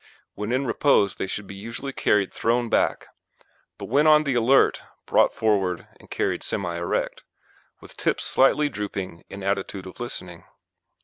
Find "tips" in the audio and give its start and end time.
7.97-8.25